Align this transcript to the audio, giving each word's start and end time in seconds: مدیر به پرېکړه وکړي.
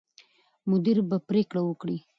مدیر 0.69 0.97
به 1.09 1.17
پرېکړه 1.27 1.61
وکړي. 1.65 1.97